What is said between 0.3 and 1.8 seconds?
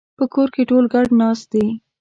کور کې ټول ګډ ناست دي